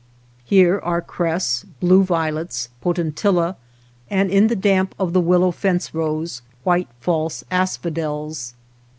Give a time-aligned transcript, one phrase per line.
[0.43, 3.55] Here are cress, blue violets, potentilla,
[4.09, 8.55] and, in the damp of the willow fence rows, white false asphodels.